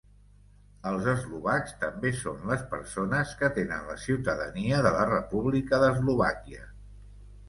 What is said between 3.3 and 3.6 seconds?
que